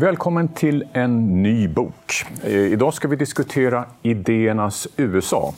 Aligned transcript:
Välkommen 0.00 0.48
till 0.48 0.84
en 0.92 1.42
ny 1.42 1.68
bok. 1.68 2.12
Eh, 2.44 2.52
Idag 2.52 2.94
ska 2.94 3.08
vi 3.08 3.16
diskutera 3.16 3.84
idéernas 4.02 4.88
USA. 4.96 5.54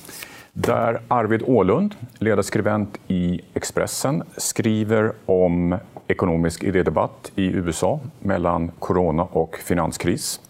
Där 0.52 1.00
Arvid 1.08 1.42
Ålund, 1.46 1.94
ledarskribent 2.18 2.98
i 3.08 3.40
Expressen, 3.54 4.22
skriver 4.36 5.12
om 5.26 5.78
ekonomisk 6.08 6.62
idédebatt 6.64 7.32
i 7.34 7.46
USA 7.46 8.00
mellan 8.18 8.70
corona 8.78 9.22
och 9.22 9.56
finanskris. 9.56 10.40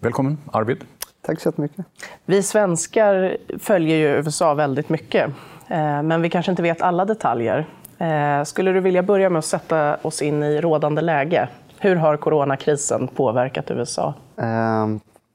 Välkommen 0.00 0.38
Arvid. 0.52 0.84
Tack 1.22 1.40
så 1.40 1.48
jättemycket. 1.48 1.86
Vi 2.26 2.42
svenskar 2.42 3.36
följer 3.58 3.96
ju 3.96 4.06
USA 4.06 4.54
väldigt 4.54 4.88
mycket, 4.88 5.30
eh, 5.68 6.02
men 6.02 6.22
vi 6.22 6.30
kanske 6.30 6.52
inte 6.52 6.62
vet 6.62 6.82
alla 6.82 7.04
detaljer. 7.04 7.66
Eh, 7.98 8.44
Skulle 8.44 8.72
du 8.72 8.80
vilja 8.80 9.02
börja 9.02 9.30
med 9.30 9.38
att 9.38 9.44
sätta 9.44 9.96
oss 10.02 10.22
in 10.22 10.42
i 10.42 10.60
rådande 10.60 11.02
läge? 11.02 11.48
Hur 11.78 11.96
har 11.96 12.16
coronakrisen 12.16 13.08
påverkat 13.08 13.70
USA? 13.70 14.14
Eh, 14.36 14.86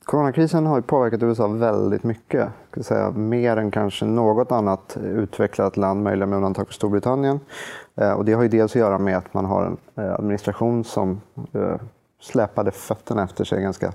coronakrisen 0.03 0.65
har 0.65 0.75
ju 0.75 0.81
påverkat 0.81 1.23
USA 1.23 1.47
väldigt 1.47 2.03
mycket. 2.03 2.49
Jag 2.75 2.85
säga, 2.85 3.11
mer 3.11 3.57
än 3.57 3.71
kanske 3.71 4.05
något 4.05 4.51
annat 4.51 4.97
utvecklat 5.03 5.77
land, 5.77 6.03
möjligen 6.03 6.29
med 6.29 6.37
undantag 6.37 6.67
för 6.67 6.73
Storbritannien. 6.73 7.39
Eh, 7.95 8.11
och 8.11 8.25
det 8.25 8.33
har 8.33 8.43
ju 8.43 8.49
dels 8.49 8.71
att 8.71 8.79
göra 8.79 8.97
med 8.97 9.17
att 9.17 9.33
man 9.33 9.45
har 9.45 9.65
en 9.65 9.77
eh, 10.05 10.13
administration 10.13 10.83
som 10.83 11.21
eh, 11.53 11.75
släpade 12.21 12.71
fötterna 12.71 13.23
efter 13.23 13.43
sig 13.43 13.61
ganska 13.61 13.93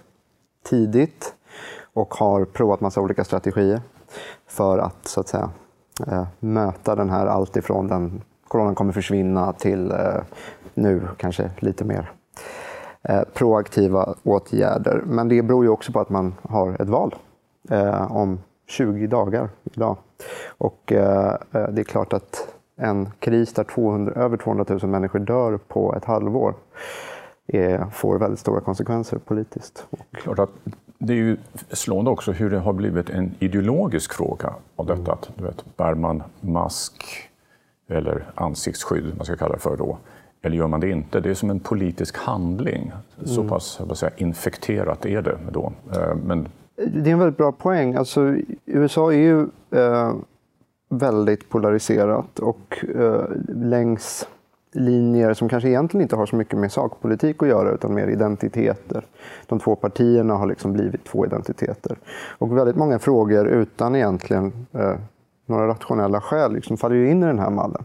tidigt 0.64 1.34
och 1.94 2.14
har 2.14 2.44
provat 2.44 2.80
massa 2.80 3.00
olika 3.00 3.24
strategier 3.24 3.80
för 4.46 4.78
att, 4.78 5.08
så 5.08 5.20
att 5.20 5.28
säga, 5.28 5.50
eh, 6.06 6.27
möta 6.40 6.96
den 6.96 7.11
här 7.11 7.27
alltifrån 7.27 7.88
den 7.88 8.22
coronan 8.48 8.74
kommer 8.74 8.92
försvinna 8.92 9.52
till 9.52 9.90
eh, 9.90 10.22
nu 10.74 11.08
kanske 11.16 11.50
lite 11.58 11.84
mer 11.84 12.12
Eh, 13.08 13.22
proaktiva 13.34 14.14
åtgärder. 14.22 15.02
Men 15.06 15.28
det 15.28 15.42
beror 15.42 15.64
ju 15.64 15.70
också 15.70 15.92
på 15.92 16.00
att 16.00 16.10
man 16.10 16.34
har 16.42 16.83
ett 16.83 16.88
val 16.88 17.14
eh, 17.70 18.12
om 18.12 18.38
20 18.66 19.06
dagar 19.06 19.48
idag. 19.64 19.96
Och 20.58 20.92
eh, 20.92 21.36
eh, 21.52 21.69
det 21.69 21.80
är 21.80 21.84
klart 21.84 22.12
att 22.12 22.55
en 22.77 23.08
kris 23.19 23.52
där 23.52 23.64
200, 23.64 24.12
över 24.12 24.36
200 24.36 24.64
000 24.69 24.86
människor 24.86 25.19
dör 25.19 25.56
på 25.56 25.94
ett 25.94 26.05
halvår 26.05 26.55
är, 27.46 27.86
får 27.92 28.19
väldigt 28.19 28.41
stora 28.41 28.61
konsekvenser 28.61 29.18
politiskt. 29.18 29.86
Klart 30.12 30.39
att 30.39 30.50
det 30.98 31.12
är 31.12 31.16
ju 31.16 31.36
slående 31.70 32.11
också 32.11 32.33
hur 32.33 32.50
det 32.50 32.58
har 32.58 32.72
blivit 32.72 33.11
en 33.11 33.34
ideologisk 33.39 34.12
fråga 34.12 34.55
av 34.77 34.86
detta. 34.86 35.12
Att, 35.12 35.30
du 35.36 35.44
vet, 35.44 35.77
bär 35.77 35.94
man 35.94 36.22
mask 36.41 37.05
eller 37.89 38.30
ansiktsskydd, 38.34 39.16
man 39.16 39.27
ska 39.27 39.36
kalla 39.36 39.55
det 39.55 39.61
för 39.61 39.77
då, 39.77 39.98
eller 40.44 40.56
gör 40.56 40.66
man 40.66 40.80
det 40.80 40.90
inte? 40.90 41.20
Det 41.20 41.30
är 41.30 41.34
som 41.34 41.50
en 41.50 41.60
politisk 41.60 42.16
handling. 42.16 42.92
Så 43.24 43.44
pass 43.44 43.80
jag 43.88 43.96
säga, 43.96 44.12
infekterat 44.16 45.06
är 45.06 45.22
det 45.22 45.38
då. 45.52 45.72
Eh, 45.94 46.14
Men 46.24 46.48
Det 46.76 47.10
är 47.10 47.12
en 47.12 47.18
väldigt 47.18 47.36
bra 47.36 47.52
poäng. 47.52 47.94
Alltså, 47.94 48.36
USA 48.66 49.12
är 49.12 49.18
ju 49.18 49.40
eh, 49.70 50.12
väldigt 50.88 51.48
polariserat 51.48 52.38
och 52.38 52.84
eh, 52.94 53.24
längs 53.48 54.28
linjer 54.72 55.34
som 55.34 55.48
kanske 55.48 55.68
egentligen 55.68 56.02
inte 56.02 56.16
har 56.16 56.27
så 56.27 56.36
mycket 56.36 56.58
med 56.58 56.72
sakpolitik 56.72 57.42
att 57.42 57.48
göra 57.48 57.70
utan 57.70 57.94
mer 57.94 58.06
identiteter. 58.06 59.04
De 59.46 59.60
två 59.60 59.77
partierna 59.77 60.34
har 60.34 60.46
liksom 60.46 60.72
blivit 60.72 61.04
två 61.04 61.27
identiteter. 61.27 61.98
Och 62.38 62.56
väldigt 62.56 62.77
många 62.77 62.98
frågor 62.98 63.46
utan 63.46 63.96
egentligen 63.96 64.66
eh, 64.72 64.94
några 65.46 65.68
rationella 65.68 66.20
skäl 66.20 66.52
liksom 66.52 66.77
faller 66.77 67.04
in 67.04 67.22
i 67.22 67.27
den 67.27 67.38
här 67.38 67.50
mallen. 67.50 67.84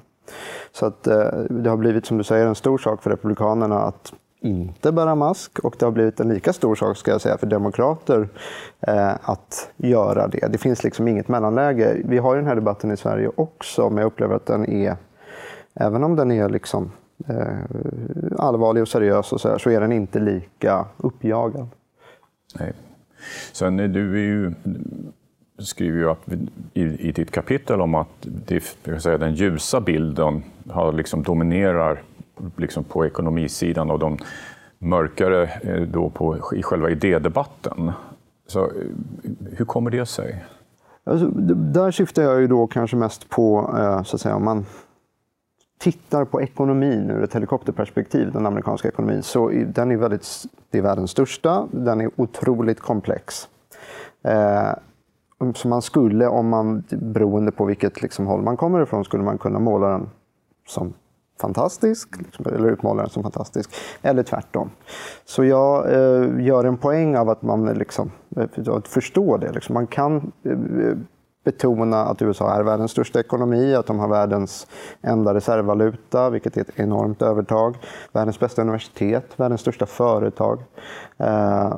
Så 0.71 0.85
att 0.85 1.07
eh, 1.07 1.27
det 1.49 1.69
har 1.69 1.77
blivit, 1.77 2.05
som 2.05 2.17
du 2.17 2.23
säger, 2.23 2.47
en 2.47 2.55
stor 2.55 2.77
sak 2.77 3.03
för 3.03 3.09
Republikanerna 3.09 3.79
att 3.79 4.13
inte 4.41 4.91
bära 4.91 5.15
mask 5.15 5.59
och 5.59 5.75
det 5.79 5.85
har 5.85 5.91
blivit 5.91 6.19
en 6.19 6.29
lika 6.29 6.53
stor 6.53 6.75
sak 6.75 6.97
ska 6.97 7.11
jag 7.11 7.21
säga, 7.21 7.37
för 7.37 7.47
demokrater 7.47 8.29
eh, 8.79 9.13
att 9.21 9.69
göra 9.77 10.27
det. 10.27 10.47
Det 10.47 10.57
finns 10.57 10.83
liksom 10.83 11.07
inget 11.07 11.27
mellanläge. 11.27 11.97
Vi 12.05 12.17
har 12.17 12.35
ju 12.35 12.41
den 12.41 12.47
här 12.47 12.55
debatten 12.55 12.91
i 12.91 12.97
Sverige 12.97 13.31
också, 13.35 13.89
men 13.89 13.97
jag 13.97 14.07
upplever 14.07 14.35
att 14.35 14.45
den 14.45 14.69
är, 14.69 14.95
även 15.73 16.03
om 16.03 16.15
den 16.15 16.31
är 16.31 16.49
liksom, 16.49 16.91
eh, 17.27 17.57
allvarlig 18.37 18.81
och 18.81 18.87
seriös 18.87 19.33
och 19.33 19.41
så, 19.41 19.49
här, 19.49 19.57
så 19.57 19.69
är 19.69 19.81
den 19.81 19.91
inte 19.91 20.19
lika 20.19 20.85
uppjagad. 20.97 21.67
Nej. 22.59 22.73
Sen 23.53 23.79
är 23.79 23.87
du 23.87 24.13
är 24.13 24.23
ju, 24.23 24.53
skriver 25.59 25.97
ju 25.97 26.09
att, 26.09 26.27
i, 26.73 26.83
i 26.83 27.11
ditt 27.11 27.31
kapitel 27.31 27.81
om 27.81 27.95
att 27.95 28.07
det, 28.21 28.77
jag 28.83 29.01
säga, 29.01 29.17
den 29.17 29.33
ljusa 29.33 29.81
bilden 29.81 30.43
har 30.69 30.93
liksom 30.93 31.23
dominerar 31.23 32.01
liksom 32.55 32.83
på 32.83 33.05
ekonomisidan 33.05 33.91
och 33.91 33.99
de 33.99 34.17
mörkare 34.79 35.43
eh, 35.43 35.81
då 35.81 36.09
på, 36.09 36.37
i 36.55 36.63
själva 36.63 36.89
idédebatten. 36.89 37.91
Så, 38.47 38.65
eh, 38.65 38.71
hur 39.57 39.65
kommer 39.65 39.91
det 39.91 40.05
sig? 40.05 40.45
Alltså, 41.03 41.27
där 41.55 41.91
syftar 41.91 42.21
jag 42.21 42.41
ju 42.41 42.47
då 42.47 42.67
kanske 42.67 42.97
mest 42.97 43.29
på, 43.29 43.75
eh, 43.77 44.03
så 44.03 44.15
att 44.15 44.21
säga, 44.21 44.35
om 44.35 44.45
man 44.45 44.65
tittar 45.79 46.25
på 46.25 46.41
ekonomin 46.41 47.09
ur 47.09 47.23
ett 47.23 47.35
helikopterperspektiv, 47.35 48.31
den 48.31 48.45
amerikanska 48.45 48.87
ekonomin, 48.87 49.23
så 49.23 49.49
den 49.65 49.91
är 49.91 49.97
väldigt, 49.97 50.27
det 50.69 50.77
är 50.77 50.81
världens 50.81 51.11
största, 51.11 51.67
den 51.71 52.01
är 52.01 52.09
otroligt 52.15 52.79
komplex 52.79 53.47
som 55.39 55.53
så 55.53 55.67
man 55.67 55.81
skulle, 55.81 56.27
om 56.27 56.49
man, 56.49 56.83
beroende 56.89 57.51
på 57.51 57.65
vilket 57.65 58.01
liksom 58.01 58.27
håll 58.27 58.41
man 58.41 58.57
kommer 58.57 58.81
ifrån, 58.81 59.05
skulle 59.05 59.23
man 59.23 59.37
kunna 59.37 59.59
måla 59.59 59.87
den 59.87 60.09
som 60.67 60.93
fantastisk, 61.41 62.09
liksom, 62.17 62.45
eller 62.45 62.69
utmåla 62.69 63.01
den 63.01 63.09
som 63.09 63.23
fantastisk, 63.23 63.71
eller 64.01 64.23
tvärtom. 64.23 64.69
Så 65.25 65.43
jag 65.43 65.93
eh, 65.93 66.45
gör 66.45 66.63
en 66.63 66.77
poäng 66.77 67.17
av 67.17 67.29
att 67.29 67.41
man 67.41 67.65
liksom, 67.65 68.11
eh, 68.35 68.73
att 68.75 68.87
förstå 68.87 69.37
det. 69.37 69.51
Liksom. 69.51 69.73
Man 69.73 69.87
kan 69.87 70.31
eh, 70.43 70.97
betona 71.43 72.05
att 72.05 72.21
USA 72.21 72.53
är 72.53 72.63
världens 72.63 72.91
största 72.91 73.19
ekonomi, 73.19 73.75
att 73.75 73.85
de 73.85 73.99
har 73.99 74.07
världens 74.07 74.67
enda 75.01 75.33
reservvaluta, 75.33 76.29
vilket 76.29 76.57
är 76.57 76.61
ett 76.61 76.79
enormt 76.79 77.21
övertag. 77.21 77.77
Världens 78.13 78.39
bästa 78.39 78.61
universitet, 78.61 79.25
världens 79.37 79.61
största 79.61 79.85
företag. 79.85 80.63
Eh, 81.17 81.73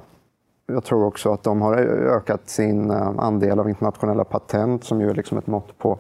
jag 0.66 0.84
tror 0.84 1.06
också 1.06 1.34
att 1.34 1.44
de 1.44 1.62
har 1.62 1.78
ökat 1.78 2.50
sin 2.50 2.92
eh, 2.92 3.08
andel 3.18 3.60
av 3.60 3.70
internationella 3.70 4.24
patent, 4.24 4.84
som 4.84 5.02
ju 5.02 5.10
är 5.10 5.14
liksom 5.14 5.38
ett 5.38 5.48
mått 5.48 5.78
på 5.78 6.00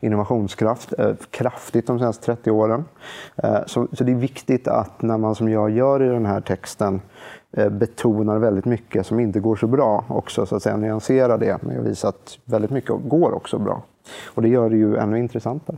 innovationskraft, 0.00 0.92
eh, 0.98 1.12
kraftigt 1.30 1.86
de 1.86 1.98
senaste 1.98 2.24
30 2.24 2.50
åren. 2.50 2.84
Eh, 3.36 3.58
så, 3.66 3.88
det 3.90 4.12
är 4.12 4.16
viktigt 4.16 4.68
att 4.68 5.02
när 5.02 5.18
man 5.18 5.34
som 5.34 5.48
jag 5.48 5.70
gör 5.70 6.02
i 6.02 6.08
den 6.08 6.26
här 6.26 6.40
texten 6.40 7.00
betonar 7.70 8.38
väldigt 8.38 8.64
mycket 8.64 9.06
som 9.06 9.20
inte 9.20 9.40
går 9.40 9.56
så 9.56 9.66
bra, 9.66 10.04
också 10.08 10.46
så 10.46 10.56
att 10.56 10.62
säga 10.62 10.76
nyansera 10.76 11.36
det 11.36 11.62
med 11.62 11.78
att 11.78 11.86
visa 11.86 12.08
att 12.08 12.38
väldigt 12.44 12.70
mycket 12.70 12.90
går 13.04 13.32
också 13.32 13.58
bra. 13.58 13.82
Och 14.34 14.42
det 14.42 14.48
gör 14.48 14.70
det 14.70 14.76
ju 14.76 14.96
ännu 14.96 15.18
intressantare. 15.18 15.76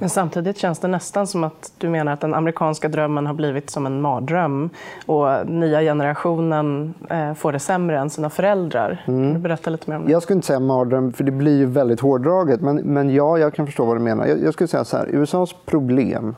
Men 0.00 0.08
samtidigt 0.10 0.58
känns 0.58 0.78
det 0.78 0.88
nästan 0.88 1.26
som 1.26 1.44
att 1.44 1.72
du 1.78 1.88
menar 1.88 2.12
att 2.12 2.20
den 2.20 2.34
amerikanska 2.34 2.88
drömmen 2.88 3.26
har 3.26 3.34
blivit 3.34 3.70
som 3.70 3.86
en 3.86 4.00
mardröm 4.00 4.70
och 5.06 5.48
nya 5.48 5.80
generationen 5.80 6.94
eh, 7.10 7.34
får 7.34 7.52
det 7.52 7.58
sämre 7.58 7.98
än 7.98 8.10
sina 8.10 8.30
föräldrar. 8.30 9.02
Kan 9.04 9.32
du 9.32 9.38
berätta 9.38 9.70
lite 9.70 9.90
mer 9.90 9.96
om 9.96 10.04
det? 10.06 10.12
Jag 10.12 10.22
skulle 10.22 10.34
inte 10.34 10.46
säga 10.46 10.60
mardröm, 10.60 11.12
för 11.12 11.24
det 11.24 11.32
blir 11.32 11.58
ju 11.58 11.66
väldigt 11.66 12.00
hårdraget. 12.00 12.60
Men, 12.60 12.76
men 12.76 13.14
ja, 13.14 13.38
jag 13.38 13.54
kan 13.54 13.66
förstå 13.66 13.84
vad 13.84 13.96
du 13.96 14.00
menar. 14.00 14.26
Jag, 14.26 14.42
jag 14.42 14.54
skulle 14.54 14.68
säga 14.68 14.84
så 14.84 14.96
här, 14.96 15.06
USAs 15.10 15.54
problem 15.66 16.36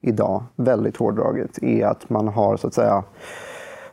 idag, 0.00 0.44
väldigt 0.56 0.96
hårdraget, 0.96 1.62
är 1.62 1.86
att 1.86 2.10
man 2.10 2.28
har 2.28 2.56
så 2.56 2.66
att 2.66 2.74
säga 2.74 3.02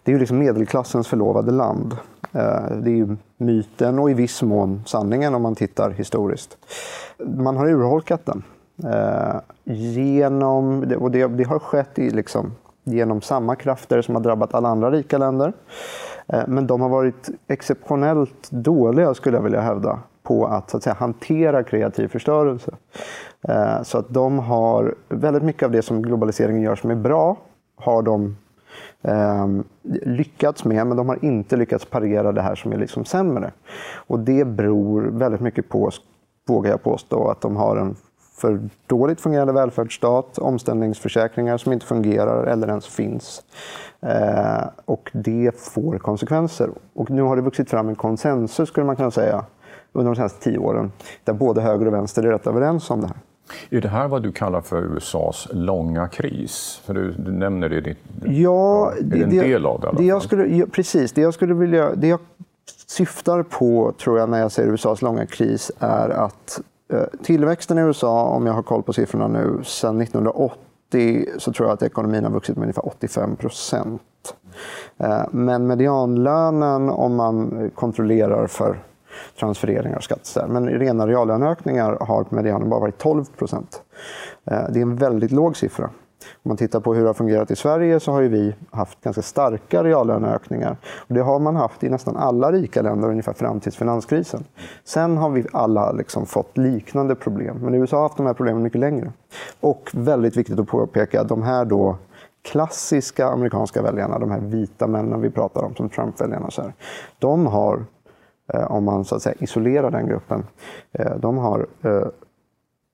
det 0.03 0.11
är 0.11 0.13
ju 0.13 0.19
liksom 0.19 0.37
medelklassens 0.37 1.07
förlovade 1.07 1.51
land. 1.51 1.97
Eh, 2.31 2.77
Det 2.81 2.89
är 2.89 2.95
ju 2.95 3.17
myten 3.37 3.99
och 3.99 4.11
i 4.11 4.13
viss 4.13 4.41
mån 4.41 4.83
sanningen 4.85 5.35
om 5.35 5.41
man 5.41 5.55
tittar 5.55 5.89
historiskt. 5.89 6.57
Man 7.37 7.57
har 7.57 7.67
urholkat 7.67 8.25
den. 8.25 8.43
Eh, 8.83 9.35
Genom, 9.65 10.83
och 10.99 11.11
det, 11.11 11.27
det 11.27 11.43
har 11.43 11.59
skett 11.59 11.99
i 11.99 12.09
liksom, 12.09 12.51
genom 12.83 13.21
samma 13.21 13.55
krafter 13.55 14.01
som 14.01 14.15
har 14.15 14.21
drabbat 14.21 14.53
alla 14.53 14.69
andra 14.69 14.91
rika 14.91 15.17
länder. 15.17 15.53
Eh, 16.27 16.43
Men 16.47 16.67
de 16.67 16.81
har 16.81 16.89
varit 16.89 17.29
exceptionellt 17.47 18.51
dåliga, 18.51 19.13
skulle 19.13 19.37
jag 19.37 19.43
vilja 19.43 19.61
hävda, 19.61 19.99
på 20.23 20.45
att, 20.45 20.69
så 20.69 20.77
att 20.77 20.83
säga, 20.83 20.95
hantera 20.99 21.63
kreativ 21.63 22.07
förstörelse. 22.07 22.71
Eh, 23.47 23.81
Så 23.83 23.97
att 23.97 24.09
de 24.09 24.39
har 24.39 24.95
väldigt 25.09 25.43
mycket 25.43 25.63
av 25.63 25.71
det 25.71 25.81
som 25.81 26.01
globaliseringen 26.01 26.61
gör 26.61 26.75
som 26.75 26.91
är 26.91 26.95
bra, 26.95 27.37
har 27.75 28.01
de 28.01 28.37
ehm, 29.01 29.63
lyckats 30.03 30.65
med, 30.65 30.87
men 30.87 30.97
de 30.97 31.09
har 31.09 31.25
inte 31.25 31.57
lyckats 31.57 31.85
parera 31.85 32.31
det 32.31 32.41
här 32.41 32.55
som 32.55 32.71
är 32.71 32.77
liksom 32.77 33.05
sämre. 33.05 33.51
Och 34.07 34.19
det 34.19 34.45
beror 34.45 35.01
väldigt 35.01 35.41
mycket 35.41 35.69
på, 35.69 35.91
vågar 36.47 36.71
jag 36.71 36.83
påstå, 36.83 37.27
att 37.27 37.41
de 37.41 37.55
har 37.55 37.77
en 37.77 37.95
för 38.35 38.59
dåligt 38.87 39.21
fungerande 39.21 39.53
välfärdsstat, 39.53 40.37
omställningsförsäkringar 40.37 41.57
som 41.57 41.73
inte 41.73 41.85
fungerar 41.85 42.47
eller 42.47 42.67
ens 42.67 42.87
finns. 42.87 43.43
Eh, 44.01 44.63
och 44.85 45.11
det 45.13 45.51
får 45.59 45.97
konsekvenser. 45.97 46.69
Och 46.93 47.09
nu 47.09 47.21
har 47.21 47.35
det 47.35 47.41
vuxit 47.41 47.69
fram 47.69 47.89
en 47.89 47.95
konsensus, 47.95 48.69
skulle 48.69 48.85
man 48.85 48.95
kunna 48.95 49.11
säga, 49.11 49.45
under 49.91 50.11
de 50.11 50.15
senaste 50.15 50.43
tio 50.43 50.57
åren, 50.57 50.91
där 51.23 51.33
både 51.33 51.61
höger 51.61 51.85
och 51.85 51.93
vänster 51.93 52.23
är 52.23 52.31
rätt 52.31 52.47
överens 52.47 52.89
om 52.89 53.01
det 53.01 53.07
här. 53.07 53.17
Är 53.69 53.81
det 53.81 53.87
här 53.87 54.07
vad 54.07 54.23
du 54.23 54.31
kallar 54.31 54.61
för 54.61 54.95
USAs 54.95 55.47
långa 55.51 56.07
kris? 56.07 56.81
För 56.85 56.93
du, 56.93 57.11
du 57.11 57.31
nämner 57.31 57.69
det 57.69 57.75
i 57.75 57.81
ditt... 57.81 57.97
Ja, 58.23 58.91
är 58.91 59.03
det, 59.03 59.23
en 59.23 59.29
det, 59.29 59.41
del 59.41 59.65
av 59.65 59.81
det? 59.81 59.91
det 59.97 60.03
jag 60.03 60.21
skulle, 60.21 60.65
precis. 60.65 61.11
Det 61.11 61.21
jag 61.21 61.33
skulle 61.33 61.53
vilja... 61.53 61.95
Det 61.95 62.07
jag 62.07 62.19
syftar 62.87 63.43
på, 63.43 63.93
tror 63.97 64.19
jag, 64.19 64.29
när 64.29 64.39
jag 64.39 64.51
säger 64.51 64.69
USAs 64.69 65.01
långa 65.01 65.25
kris 65.25 65.71
är 65.79 66.09
att 66.09 66.61
Eh, 66.89 67.03
tillväxten 67.23 67.77
i 67.77 67.81
USA, 67.81 68.23
om 68.23 68.45
jag 68.45 68.53
har 68.53 68.63
koll 68.63 68.83
på 68.83 68.93
siffrorna 68.93 69.27
nu, 69.27 69.59
sedan 69.63 70.01
1980 70.01 71.25
så 71.37 71.53
tror 71.53 71.67
jag 71.67 71.73
att 71.73 71.83
ekonomin 71.83 72.23
har 72.23 72.31
vuxit 72.31 72.55
med 72.55 72.63
ungefär 72.63 72.87
85 72.87 73.35
procent. 73.35 74.01
Eh, 74.97 75.23
men 75.31 75.67
medianlönen, 75.67 76.89
om 76.89 77.15
man 77.15 77.71
kontrollerar 77.75 78.47
för 78.47 78.79
transfereringar 79.39 79.97
och 79.97 80.03
skatter. 80.03 80.47
Men 80.47 80.69
rena 80.69 81.07
reallöneökningar 81.07 81.97
har 82.01 82.23
på 82.23 82.35
medianen 82.35 82.69
bara 82.69 82.79
varit 82.79 82.97
12 82.97 83.25
procent. 83.37 83.81
Eh, 84.45 84.63
det 84.69 84.79
är 84.79 84.81
en 84.81 84.95
väldigt 84.95 85.31
låg 85.31 85.57
siffra. 85.57 85.89
Om 86.43 86.49
man 86.49 86.57
tittar 86.57 86.79
på 86.79 86.93
hur 86.93 87.01
det 87.01 87.09
har 87.09 87.13
fungerat 87.13 87.51
i 87.51 87.55
Sverige 87.55 87.99
så 87.99 88.11
har 88.11 88.21
vi 88.21 88.55
haft 88.71 89.01
ganska 89.01 89.21
starka 89.21 89.83
reallöneökningar. 89.83 90.77
Och 91.07 91.13
det 91.13 91.21
har 91.21 91.39
man 91.39 91.55
haft 91.55 91.83
i 91.83 91.89
nästan 91.89 92.17
alla 92.17 92.51
rika 92.51 92.81
länder 92.81 93.09
ungefär 93.09 93.33
fram 93.33 93.59
till 93.59 93.71
finanskrisen. 93.71 94.43
Sen 94.83 95.17
har 95.17 95.29
vi 95.29 95.45
alla 95.53 95.91
liksom 95.91 96.25
fått 96.25 96.57
liknande 96.57 97.15
problem. 97.15 97.57
Men 97.61 97.73
USA 97.73 97.97
har 97.97 98.03
haft 98.03 98.17
de 98.17 98.25
här 98.25 98.33
problemen 98.33 98.63
mycket 98.63 98.79
längre. 98.79 99.11
Och 99.59 99.89
väldigt 99.93 100.37
viktigt 100.37 100.59
att 100.59 100.67
påpeka, 100.67 101.23
de 101.23 101.43
här 101.43 101.65
då 101.65 101.97
klassiska 102.43 103.27
amerikanska 103.27 103.81
väljarna, 103.81 104.19
de 104.19 104.31
här 104.31 104.39
vita 104.39 104.87
männen 104.87 105.21
vi 105.21 105.29
pratar 105.29 105.63
om 105.63 105.75
som 105.75 105.89
Trump-väljarna, 105.89 106.49
de 107.19 107.47
har 107.47 107.85
eh, 108.53 108.71
om 108.71 108.83
man 108.83 109.05
så 109.05 109.15
att 109.15 109.21
säga 109.21 109.35
isolerar 109.39 109.91
den 109.91 110.07
gruppen. 110.07 110.45
Eh, 110.91 111.15
de 111.17 111.37
har, 111.37 111.67
eh, 111.81 112.07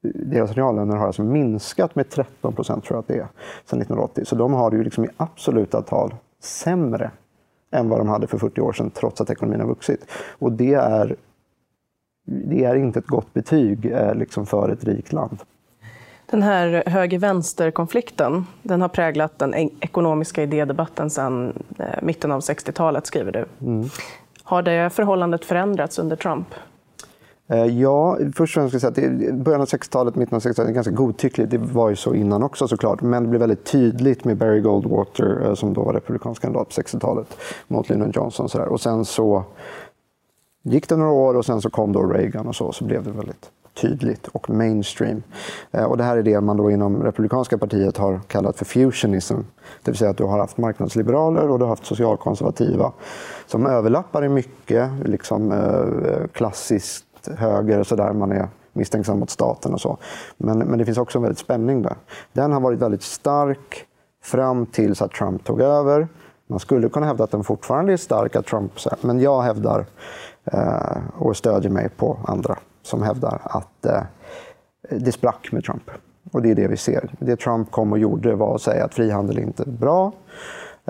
deras 0.01 0.51
reallöner 0.51 0.95
har 0.95 1.07
alltså 1.07 1.23
minskat 1.23 1.95
med 1.95 2.09
13 2.09 2.53
procent, 2.53 2.83
tror 2.83 2.95
jag 2.95 3.01
att 3.01 3.07
det 3.07 3.13
är, 3.13 3.27
sedan 3.65 3.81
1980. 3.81 4.25
Så 4.25 4.35
de 4.35 4.53
har 4.53 4.71
det 4.71 4.77
ju 4.77 4.83
liksom 4.83 5.05
i 5.05 5.09
absoluta 5.17 5.81
tal 5.81 6.15
sämre 6.41 7.11
än 7.71 7.89
vad 7.89 7.99
de 7.99 8.07
hade 8.07 8.27
för 8.27 8.37
40 8.37 8.61
år 8.61 8.73
sedan, 8.73 8.91
trots 8.91 9.21
att 9.21 9.29
ekonomin 9.29 9.59
har 9.59 9.67
vuxit. 9.67 10.11
Och 10.39 10.51
det 10.51 10.73
är, 10.73 11.15
det 12.25 12.63
är 12.63 12.75
inte 12.75 12.99
ett 12.99 13.07
gott 13.07 13.33
betyg 13.33 13.95
liksom 14.15 14.45
för 14.45 14.69
ett 14.69 14.83
rikt 14.83 15.13
land. 15.13 15.37
Den 16.31 16.43
här 16.43 16.83
höger-vänster-konflikten 16.85 18.45
den 18.63 18.81
har 18.81 18.89
präglat 18.89 19.39
den 19.39 19.53
ekonomiska 19.79 20.43
idédebatten 20.43 21.09
sedan 21.09 21.53
mitten 22.01 22.31
av 22.31 22.39
60-talet, 22.39 23.07
skriver 23.07 23.31
du. 23.31 23.45
Mm. 23.67 23.89
Har 24.43 24.61
det 24.61 24.89
förhållandet 24.89 25.45
förändrats 25.45 25.99
under 25.99 26.15
Trump? 26.15 26.47
Eh, 27.51 27.65
ja, 27.65 28.17
först 28.35 28.57
och 28.57 28.61
främst 28.61 28.79
ska 28.79 28.85
jag 28.87 28.95
säga 28.95 29.29
att 29.29 29.35
början 29.35 29.61
av 29.61 29.67
60-talet, 29.67 30.15
mitten 30.15 30.35
av 30.35 30.41
60-talet 30.41 30.69
är 30.69 30.73
ganska 30.73 30.91
godtyckligt. 30.91 31.51
Det 31.51 31.57
var 31.57 31.89
ju 31.89 31.95
så 31.95 32.13
innan 32.13 32.43
också 32.43 32.67
såklart. 32.67 33.01
Men 33.01 33.23
det 33.23 33.29
blev 33.29 33.39
väldigt 33.39 33.65
tydligt 33.65 34.25
med 34.25 34.37
Barry 34.37 34.61
Goldwater 34.61 35.45
eh, 35.45 35.53
som 35.53 35.73
då 35.73 35.83
var 35.83 35.93
republikansk 35.93 36.41
kandidat 36.41 36.75
på 36.75 36.81
60-talet 36.81 37.37
mot 37.67 37.89
Lyndon 37.89 38.11
Johnson. 38.15 38.43
och 38.43 38.51
Så 38.51 38.61
Och 38.61 38.81
sen 38.81 39.05
så 39.05 39.43
gick 40.63 40.89
det 40.89 40.95
några 40.95 41.11
år 41.11 41.33
och 41.33 41.45
sen 41.45 41.61
så 41.61 41.69
kom 41.69 41.91
då 41.91 42.03
Reagan 42.03 42.47
och 42.47 42.55
så, 42.55 42.71
så 42.71 42.83
blev 42.83 43.03
det 43.03 43.11
väldigt 43.11 43.51
tydligt 43.73 44.27
och 44.27 44.49
mainstream. 44.49 45.23
Eh, 45.71 45.83
och 45.83 45.97
det 45.97 46.03
här 46.03 46.17
är 46.17 46.23
det 46.23 46.41
man 46.41 46.57
då 46.57 46.71
inom 46.71 47.03
republikanska 47.03 47.57
partiet 47.57 47.97
har 47.97 48.19
kallat 48.27 48.57
för 48.57 48.65
fusionism. 48.65 49.37
Det 49.83 49.91
vill 49.91 49.97
säga 49.97 50.11
att 50.11 50.17
du 50.17 50.23
har 50.23 50.39
haft 50.39 50.57
marknadsliberaler 50.57 51.49
och 51.49 51.59
du 51.59 51.65
har 51.65 51.69
haft 51.69 51.85
socialkonservativa 51.85 52.91
som 53.47 53.65
överlappar 53.67 54.25
i 54.25 54.29
mycket, 54.29 54.89
liksom 55.05 55.53
klassiskt 56.33 57.08
höger 57.27 57.79
och 57.79 57.87
så 57.87 57.95
där 57.95 58.13
man 58.13 58.31
är 58.31 58.47
misstänksam 58.73 59.19
mot 59.19 59.29
staten 59.29 59.73
och 59.73 59.81
så. 59.81 59.97
Men, 60.37 60.57
men 60.57 60.79
det 60.79 60.85
finns 60.85 60.97
också 60.97 61.17
en 61.17 61.21
väldigt 61.21 61.39
spänning 61.39 61.81
där. 61.81 61.95
Den 62.33 62.51
har 62.51 62.59
varit 62.59 62.79
väldigt 62.79 63.03
stark 63.03 63.85
fram 64.23 64.65
tills 64.65 65.01
att 65.01 65.11
Trump 65.11 65.43
tog 65.43 65.61
över. 65.61 66.07
Man 66.47 66.59
skulle 66.59 66.89
kunna 66.89 67.05
hävda 67.05 67.23
att 67.23 67.31
den 67.31 67.43
fortfarande 67.43 67.93
är 67.93 67.97
stark, 67.97 68.35
att 68.35 68.45
Trump, 68.45 68.71
men 69.01 69.19
jag 69.19 69.41
hävdar 69.41 69.85
eh, 70.45 70.97
och 71.17 71.37
stödjer 71.37 71.71
mig 71.71 71.89
på 71.89 72.19
andra 72.27 72.57
som 72.81 73.03
hävdar 73.03 73.41
att 73.43 73.85
eh, 73.85 74.01
det 74.89 75.11
sprack 75.11 75.51
med 75.51 75.63
Trump. 75.63 75.91
Och 76.31 76.41
det 76.41 76.51
är 76.51 76.55
det 76.55 76.67
vi 76.67 76.77
ser. 76.77 77.09
Det 77.19 77.35
Trump 77.35 77.71
kom 77.71 77.91
och 77.91 77.99
gjorde 77.99 78.35
var 78.35 78.55
att 78.55 78.61
säga 78.61 78.85
att 78.85 78.93
frihandel 78.93 79.39
inte 79.39 79.63
är 79.63 79.71
bra. 79.71 80.11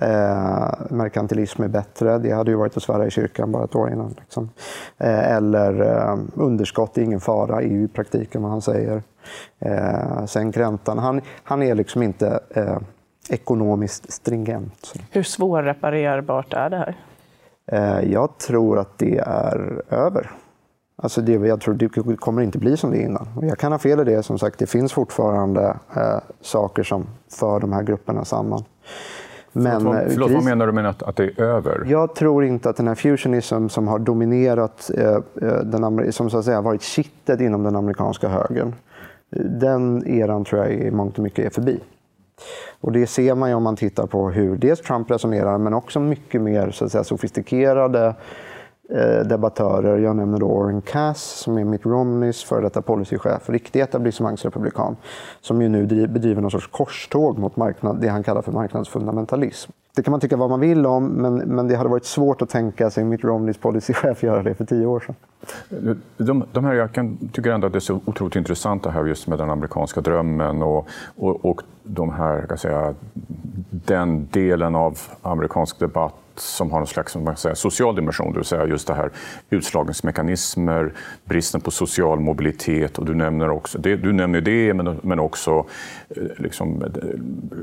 Eh, 0.02 0.72
merkantilism 0.90 1.64
är 1.64 1.68
bättre. 1.68 2.18
Det 2.18 2.32
hade 2.32 2.52
ju 2.52 2.58
varit 2.58 2.78
att 2.78 2.84
svära 2.84 3.08
i 3.08 3.12
kyrkan 3.12 3.52
bara 3.52 3.64
ett 3.64 3.76
år 3.76 3.92
innan. 3.92 4.16
Liksom. 4.20 4.50
Eh, 4.98 5.36
eller 5.36 5.82
eh, 5.82 6.18
underskott 6.34 6.98
är 6.98 7.02
ingen 7.02 7.20
fara, 7.20 7.62
EU 7.62 7.84
i 7.84 7.88
praktiken 7.88 8.42
vad 8.42 8.52
han 8.52 8.62
säger. 8.62 9.04
Eh, 9.60 10.26
sänk 10.26 10.58
räntan. 10.58 10.98
Han, 10.98 11.22
han 11.44 11.64
är 11.64 11.76
liksom 11.76 12.04
inte 12.04 12.40
eh, 12.50 12.78
ekonomiskt 13.30 14.12
stringent. 14.12 14.94
Hur 15.12 15.24
svårreparerbart 15.24 16.54
är 16.54 16.70
det 16.70 16.78
här? 16.78 16.98
Eh, 17.72 18.12
jag 18.12 18.38
tror 18.38 18.80
att 18.80 18.98
det 18.98 19.18
är 19.18 19.82
över. 19.90 20.32
Alltså 21.02 21.22
det, 21.22 21.34
jag 21.34 21.62
tror 21.62 21.74
det 21.74 22.16
kommer 22.18 22.42
inte 22.42 22.58
bli 22.58 22.78
som 22.78 22.92
det 22.92 22.98
är 22.98 23.06
innan. 23.06 23.28
Jag 23.42 23.58
kan 23.58 23.72
ha 23.72 23.80
fel 23.80 24.00
i 24.00 24.04
det. 24.04 24.24
Som 24.24 24.40
sagt, 24.40 24.60
det 24.60 24.68
finns 24.68 24.94
fortfarande 24.94 25.78
eh, 25.96 26.20
saker 26.42 26.84
som 26.84 27.08
för 27.40 27.60
de 27.60 27.74
här 27.74 27.84
grupperna 27.84 28.26
samman. 28.26 28.64
Men, 29.64 29.82
förlåt, 29.82 29.96
förlåt 30.08 30.28
kris... 30.28 30.36
vad 30.36 30.46
menar 30.46 30.68
du 30.68 30.72
med 30.72 30.86
att, 30.86 31.04
att 31.04 31.16
det 31.16 31.24
är 31.24 31.42
över? 31.42 31.86
Jag 31.88 32.16
tror 32.16 32.46
inte 32.46 32.70
att 32.70 32.78
den 32.78 32.88
här 32.88 32.96
fusionism 32.96 33.68
som 33.68 33.88
har 33.88 34.00
dominerat, 34.00 34.92
eh, 34.98 35.14
eh 35.14 35.22
den, 35.64 36.14
som 36.14 36.30
så 36.30 36.38
att 36.38 36.46
säga 36.46 36.62
varit 36.62 36.82
kittet 36.82 37.42
inom 37.42 37.64
den 37.64 37.76
amerikanska 37.76 38.28
högern, 38.28 38.76
den 39.60 40.08
eran 40.08 40.46
tror 40.46 40.62
jag 40.62 40.74
i 40.74 40.92
mångt 40.92 41.18
och 41.18 41.24
mycket 41.24 41.46
är 41.46 41.50
förbi. 41.50 41.80
Och 42.82 42.92
det 42.92 43.08
ser 43.08 43.36
man 43.36 43.50
ju 43.50 43.56
om 43.56 43.64
man 43.64 43.76
tittar 43.76 44.08
på 44.08 44.30
hur 44.30 44.58
dels 44.58 44.82
Trump 44.82 45.12
resonerar, 45.12 45.58
men 45.58 45.74
också 45.74 46.00
mycket 46.00 46.42
mer 46.42 46.72
så 46.72 46.86
att 46.86 46.92
säga, 46.92 47.04
sofistikerade 47.04 48.06
Eh, 48.08 48.14
Eh, 48.92 49.28
debattörer. 49.28 49.98
Jag 49.98 50.16
nämner 50.16 50.40
då 50.40 50.46
Orrin 50.46 50.82
Cass 50.82 51.22
som 51.22 51.58
är 51.58 51.64
Mitt 51.64 51.86
Romneys 51.86 52.44
före 52.44 52.62
detta 52.62 52.82
policychef, 52.82 53.50
riktig 53.50 53.80
etablissemangsrepublikan, 53.80 54.96
som 55.42 55.62
ju 55.62 55.70
nu 55.70 56.08
bedriver 56.08 56.42
någon 56.42 56.52
sorts 56.52 56.68
korståg 56.68 57.38
mot 57.38 57.56
marknad, 57.56 58.02
det 58.02 58.08
han 58.08 58.24
kallar 58.24 58.42
för 58.42 58.52
marknadsfundamentalism. 58.52 59.72
Det 59.96 60.04
kan 60.04 60.12
man 60.12 60.20
tycka 60.20 60.38
vad 60.38 60.50
man 60.50 60.60
vill 60.60 60.86
om, 60.86 61.08
men, 61.08 61.36
men 61.36 61.68
det 61.68 61.76
hade 61.76 61.90
varit 61.90 62.06
svårt 62.06 62.42
att 62.42 62.50
tänka 62.50 62.90
sig 62.90 63.04
Mitt 63.04 63.24
Romneys 63.24 63.58
policychef 63.58 64.24
göra 64.24 64.44
det 64.44 64.56
för 64.56 64.66
tio 64.66 64.86
år 64.86 65.00
sedan. 65.00 65.16
De, 66.18 66.44
de 66.52 66.66
här, 66.66 66.74
jag 66.74 66.92
kan, 66.92 67.18
tycker 67.34 67.52
ändå 67.52 67.68
att 67.68 67.74
det 67.74 67.78
är 67.78 67.80
så 67.80 68.00
otroligt 68.06 68.36
intressant 68.36 68.84
det 68.84 68.92
här 68.92 69.06
just 69.06 69.28
med 69.28 69.38
den 69.38 69.50
amerikanska 69.50 70.02
drömmen 70.02 70.64
och, 70.64 70.88
och, 71.16 71.46
och 71.46 71.62
de 71.84 72.14
här, 72.14 72.46
kan 72.48 72.58
säga, 72.58 72.96
den 73.70 74.28
delen 74.32 74.76
av 74.76 74.98
amerikansk 75.22 75.80
debatt 75.80 76.16
som 76.42 76.72
har 76.72 76.80
en 76.80 76.88
slags 76.88 77.16
man 77.16 77.38
säga, 77.38 77.56
social 77.56 77.96
dimension, 77.96 78.34
det 78.34 78.40
vill 78.40 78.46
säga 78.46 78.66
just 78.66 78.88
det 78.88 78.94
här 78.94 79.12
utslagningsmekanismer, 79.50 80.94
bristen 81.26 81.62
på 81.62 81.72
social 81.72 82.20
mobilitet 82.20 82.98
och 82.98 83.06
du 83.06 83.16
nämner 83.16 83.50
också 83.50 83.78
det, 83.78 83.96
du 83.96 84.14
nämner 84.14 84.42
det 84.42 84.74
men, 84.74 85.00
men 85.04 85.20
också 85.20 85.66
eh, 86.10 86.24
liksom, 86.38 86.82
eh, 86.84 86.90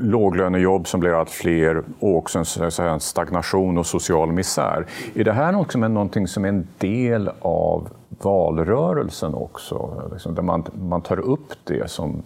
låglönejobb 0.00 0.88
som 0.88 1.00
blir 1.00 1.20
allt 1.20 1.30
fler 1.30 1.82
och 2.00 2.16
också 2.16 2.38
en, 2.38 2.44
säga, 2.44 2.90
en 2.90 3.00
stagnation 3.00 3.78
och 3.78 3.86
social 3.86 4.32
misär. 4.32 4.86
Är 5.14 5.24
det 5.24 5.32
här 5.32 5.60
också 5.60 5.78
någonting 5.78 6.28
som 6.28 6.44
är 6.44 6.48
en 6.48 6.66
del 6.78 7.30
av 7.40 7.88
valrörelsen 8.08 9.34
också? 9.34 10.02
Liksom, 10.12 10.34
där 10.34 10.42
man, 10.42 10.64
man 10.72 11.02
tar 11.02 11.20
upp 11.20 11.52
det 11.64 11.90
som 11.90 12.22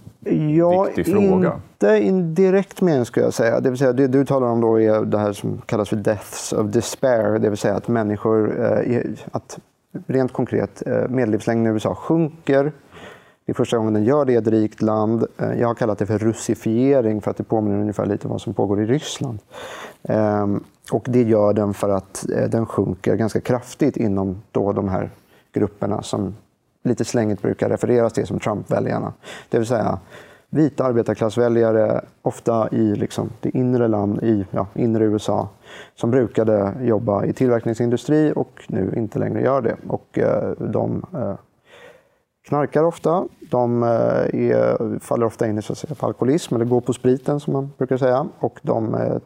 ja, 0.56 0.82
viktig 0.84 1.06
fråga? 1.06 1.60
Inte 1.72 1.88
i 1.88 2.10
direkt 2.22 2.80
mening 2.80 3.04
skulle 3.04 3.26
jag 3.26 3.34
säga. 3.34 3.60
Det, 3.60 3.70
vill 3.70 3.78
säga, 3.78 3.92
det 3.92 4.06
du 4.06 4.24
talar 4.24 4.46
om 4.46 4.60
då 4.60 4.80
är 4.80 5.04
det 5.04 5.18
här 5.18 5.32
som 5.32 5.62
kallas 5.66 5.88
för 5.88 5.96
deaths 5.96 6.52
of 6.52 6.66
despair. 6.66 7.38
Det 7.38 7.48
vill 7.48 7.58
säga 7.58 7.76
att 7.76 7.88
människor, 7.88 8.64
eh, 8.64 9.00
att 9.32 9.58
rent 10.06 10.32
konkret, 10.32 10.82
eh, 10.86 11.08
medellivslängden 11.08 11.72
i 11.72 11.74
USA 11.74 11.94
sjunker. 11.94 12.72
Det 13.46 13.52
är 13.52 13.54
första 13.54 13.76
gången 13.76 13.94
den 13.94 14.04
gör 14.04 14.24
det 14.24 14.32
i 14.32 14.36
ett 14.36 14.46
rikt 14.46 14.82
land. 14.82 15.26
Eh, 15.38 15.60
jag 15.60 15.68
har 15.68 15.74
kallat 15.74 15.98
det 15.98 16.06
för 16.06 16.18
russifiering 16.18 17.20
för 17.20 17.30
att 17.30 17.36
det 17.36 17.44
påminner 17.44 17.80
ungefär 17.80 18.06
lite 18.06 18.26
om 18.26 18.30
vad 18.30 18.40
som 18.40 18.54
pågår 18.54 18.82
i 18.82 18.86
Ryssland. 18.86 19.38
Ehm, 20.02 20.64
och 20.92 21.04
det 21.08 21.22
gör 21.22 21.52
den 21.52 21.74
för 21.74 21.88
att 21.88 22.24
den 22.48 22.66
sjunker 22.66 23.16
ganska 23.16 23.40
kraftigt 23.40 23.96
inom 23.96 24.42
då 24.52 24.72
de 24.72 24.88
här 24.88 25.10
grupperna 25.52 26.02
som 26.02 26.34
lite 26.82 27.04
slängigt 27.04 27.42
brukar 27.42 27.68
refereras 27.68 28.12
till 28.12 28.26
som 28.26 28.38
Trump-väljarna. 28.38 29.12
Det 29.48 29.58
vill 29.58 29.66
säga 29.66 29.98
vita 30.50 30.84
arbetarklassväljare, 30.84 32.04
ofta 32.22 32.68
i 32.72 32.94
liksom 32.94 33.30
det 33.40 33.56
inre, 33.56 33.88
land, 33.88 34.22
i, 34.22 34.46
ja, 34.50 34.66
inre 34.74 35.04
USA, 35.04 35.48
som 35.94 36.10
brukade 36.10 36.74
jobba 36.80 37.24
i 37.24 37.32
tillverkningsindustri 37.32 38.32
och 38.36 38.64
nu 38.68 38.94
inte 38.96 39.18
längre 39.18 39.42
gör 39.42 39.60
det. 39.60 39.76
Och 39.88 40.18
eh, 40.18 40.50
de 40.58 41.04
eh, 41.14 41.34
knarkar 42.48 42.84
ofta, 42.84 43.24
de 43.50 43.82
eh, 43.82 43.88
är, 43.88 44.98
faller 44.98 45.26
ofta 45.26 45.46
in 45.46 45.58
i 45.58 45.62
så 45.62 45.72
att 45.72 45.78
säga, 45.78 45.94
alkoholism, 45.98 46.54
eller 46.54 46.64
går 46.64 46.80
på 46.80 46.92
spriten 46.92 47.40
som 47.40 47.52
man 47.52 47.70
brukar 47.78 47.96
säga. 47.96 48.28
Och 48.38 48.60
de 48.62 48.94
eh, 48.94 49.16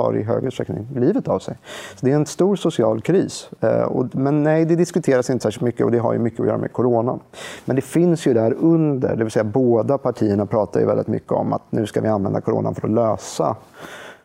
tar 0.00 0.16
i 0.16 0.22
hög 0.22 0.44
utsträckning 0.44 0.86
livet 0.94 1.28
av 1.28 1.38
sig. 1.38 1.56
Så 1.96 2.06
det 2.06 2.12
är 2.12 2.16
en 2.16 2.26
stor 2.26 2.56
social 2.56 3.00
kris. 3.00 3.50
Eh, 3.60 4.04
men 4.12 4.42
nej, 4.42 4.64
det 4.64 4.76
diskuteras 4.76 5.30
inte 5.30 5.42
särskilt 5.42 5.62
mycket 5.62 5.86
och 5.86 5.92
det 5.92 5.98
har 5.98 6.12
ju 6.12 6.18
mycket 6.18 6.40
att 6.40 6.46
göra 6.46 6.58
med 6.58 6.72
corona. 6.72 7.18
Men 7.64 7.76
det 7.76 7.82
finns 7.82 8.26
ju 8.26 8.34
där 8.34 8.52
under, 8.52 9.16
det 9.16 9.24
vill 9.24 9.30
säga 9.30 9.44
båda 9.44 9.98
partierna 9.98 10.46
pratar 10.46 10.80
ju 10.80 10.86
väldigt 10.86 11.08
mycket 11.08 11.32
om 11.32 11.52
att 11.52 11.62
nu 11.70 11.86
ska 11.86 12.00
vi 12.00 12.08
använda 12.08 12.40
coronan 12.40 12.74
för 12.74 12.88
att 12.88 12.94
lösa 12.94 13.56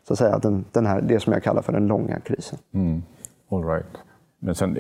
så 0.08 0.14
att 0.14 0.20
säga, 0.20 0.40
den, 0.40 0.66
den 0.72 0.86
här, 0.86 1.02
det 1.02 1.20
som 1.20 1.34
jag 1.34 1.44
kallar 1.44 1.62
för 1.62 1.74
den 1.74 1.88
långa 1.88 2.20
krisen. 2.20 2.60
Mm. 2.74 3.04
All 3.50 3.64
right. 3.64 3.98
Men 4.40 4.56
sen 4.56 4.78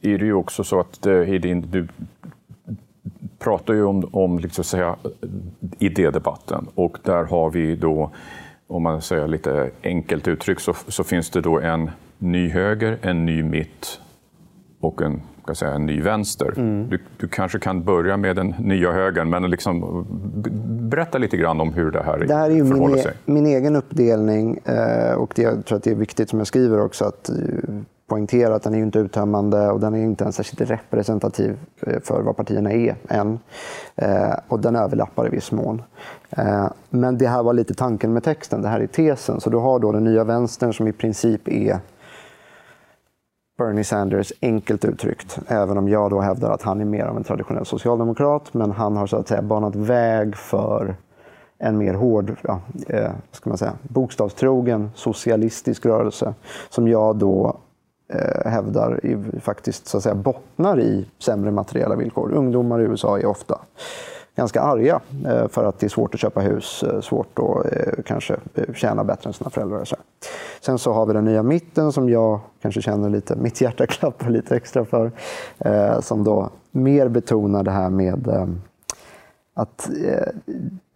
är 0.00 0.18
det 0.18 0.24
ju 0.24 0.34
också 0.34 0.64
så 0.64 0.80
att 0.80 1.06
eh, 1.06 1.12
Hedin, 1.12 1.66
du 1.70 1.88
pratar 3.38 3.74
ju 3.74 3.84
om, 3.84 4.08
om 4.12 4.38
liksom 4.38 4.64
säga, 4.64 4.96
idédebatten 5.78 6.66
och 6.74 6.98
där 7.02 7.24
har 7.24 7.50
vi 7.50 7.76
då 7.76 8.10
om 8.66 8.82
man 8.82 9.02
säger 9.02 9.28
lite 9.28 9.70
enkelt 9.82 10.28
uttryckt, 10.28 10.62
så, 10.62 10.74
så, 10.88 11.04
finns 11.04 11.30
det 11.30 11.40
då 11.40 11.60
en 11.60 11.90
ny 12.18 12.48
höger, 12.48 12.98
en 13.02 13.26
ny 13.26 13.42
mitt 13.42 14.00
och 14.80 15.02
en, 15.02 15.22
ska 15.42 15.54
säga, 15.54 15.72
en 15.72 15.86
ny 15.86 16.02
vänster. 16.02 16.54
Mm. 16.56 16.88
Du, 16.88 16.98
du, 17.16 17.28
kanske 17.28 17.58
kan 17.58 17.84
börja 17.84 18.16
med 18.16 18.36
den 18.36 18.54
nya 18.58 18.92
högern, 18.92 19.30
men 19.30 19.50
liksom, 19.50 20.06
berätta 20.90 21.18
lite 21.18 21.36
grann 21.36 21.60
om 21.60 21.72
hur 21.72 21.90
det 21.90 22.02
här, 22.02 22.18
det 22.18 22.34
här 22.34 22.50
är 22.50 22.64
förhåller 22.64 22.88
min, 22.88 22.98
e- 22.98 23.02
sig. 23.02 23.14
min 23.24 23.46
egen 23.46 23.76
uppdelning 23.76 24.58
eh, 24.64 25.14
och 25.14 25.32
det, 25.36 25.42
jag 25.42 25.64
tror 25.64 25.78
att 25.78 25.84
det 25.84 25.90
är 25.90 25.94
viktigt 25.94 26.30
som 26.30 26.38
jag 26.38 26.46
skriver 26.46 26.80
också 26.80 27.04
att 27.04 27.28
eh, 27.28 27.34
poängtera 28.06 28.54
att 28.54 28.62
den 28.62 28.74
är 28.74 28.78
inte 28.78 28.98
uttömmande 28.98 29.70
och 29.70 29.80
den 29.80 29.94
är 29.94 30.02
inte 30.02 30.24
ens 30.24 30.36
särskilt 30.36 30.70
representativ 30.70 31.58
eh, 31.80 32.00
för 32.00 32.22
vad 32.22 32.36
partierna 32.36 32.72
är 32.72 32.96
än. 33.08 33.38
Eh, 33.94 34.34
och 34.48 34.60
den 34.60 34.76
överlappar 34.76 35.26
i 35.26 35.30
viss 35.30 35.52
mån. 35.52 35.82
Eh, 36.30 36.66
men 36.90 37.18
det 37.18 37.28
här 37.28 37.42
var 37.42 37.52
lite 37.52 37.74
tanken 37.74 38.12
med 38.12 38.24
texten, 38.24 38.62
det 38.62 38.68
här 38.68 38.80
är 38.80 38.86
tesen. 38.86 39.40
Så 39.40 39.50
du 39.50 39.56
har 39.56 39.78
då 39.78 39.92
den 39.92 40.04
nya 40.04 40.24
vänstern 40.24 40.72
som 40.72 40.88
i 40.88 40.92
princip 40.92 41.48
är 41.48 41.78
Bernie 43.58 43.84
Sanders, 43.84 44.32
enkelt 44.42 44.84
uttryckt. 44.84 45.38
Även 45.48 45.78
om 45.78 45.88
jag 45.88 46.10
då 46.10 46.20
hävdar 46.20 46.50
att 46.50 46.62
han 46.62 46.80
är 46.80 46.84
mer 46.84 47.04
av 47.04 47.16
en 47.16 47.24
traditionell 47.24 47.66
socialdemokrat. 47.66 48.54
Men 48.54 48.70
han 48.70 48.96
har 48.96 49.06
så 49.06 49.16
att 49.16 49.28
säga 49.28 49.42
banat 49.42 49.76
väg 49.76 50.36
för 50.36 50.96
en 51.58 51.78
mer 51.78 51.94
hård, 51.94 52.36
ja, 52.42 52.60
eh, 52.86 53.10
ska 53.32 53.50
man 53.50 53.58
säga, 53.58 53.72
bokstavstrogen 53.82 54.90
socialistisk 54.94 55.86
rörelse. 55.86 56.34
Som 56.70 56.88
jag 56.88 57.16
då 57.16 57.56
eh, 58.08 58.50
hävdar 58.50 59.00
faktiskt 59.40 59.86
så 59.86 59.96
att 59.96 60.02
säga, 60.02 60.14
bottnar 60.14 60.80
i 60.80 61.06
sämre 61.18 61.50
materiella 61.50 61.96
villkor. 61.96 62.32
Ungdomar 62.32 62.80
i 62.80 62.82
USA 62.82 63.18
är 63.18 63.26
ofta 63.26 63.60
ganska 64.36 64.60
arga 64.60 65.00
eh, 65.26 65.48
för 65.48 65.64
att 65.64 65.78
det 65.78 65.86
är 65.86 65.88
svårt 65.88 66.14
att 66.14 66.20
köpa 66.20 66.40
hus, 66.40 66.82
eh, 66.82 67.00
svårt 67.00 67.38
att 67.38 67.72
eh, 67.72 68.02
kanske 68.06 68.36
eh, 68.54 68.74
tjäna 68.74 69.04
bättre 69.04 69.28
än 69.28 69.34
sina 69.34 69.50
föräldrar. 69.50 69.84
Så. 69.84 69.96
Sen 70.60 70.78
så 70.78 70.92
har 70.92 71.06
vi 71.06 71.12
den 71.12 71.24
nya 71.24 71.42
mitten 71.42 71.92
som 71.92 72.08
jag 72.08 72.40
kanske 72.62 72.82
känner 72.82 73.10
lite, 73.10 73.36
mitt 73.36 73.60
hjärta 73.60 73.86
klappar 73.86 74.30
lite 74.30 74.56
extra 74.56 74.84
för. 74.84 75.12
Eh, 75.58 76.00
som 76.00 76.24
då 76.24 76.50
mer 76.70 77.08
betonar 77.08 77.62
det 77.62 77.70
här 77.70 77.90
med 77.90 78.28
eh, 78.28 78.46
att 79.54 79.90